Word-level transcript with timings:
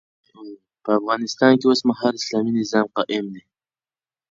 په 0.83 0.89
افغانستان 0.99 1.51
کي 1.59 1.65
اوسمهال 1.67 2.13
اسلامي 2.17 2.51
نظام 2.59 2.85
قايم 2.97 3.25
دی 3.33 3.43